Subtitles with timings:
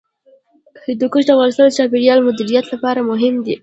[0.85, 3.55] هندوکش د افغانستان د چاپیریال د مدیریت لپاره مهم دي.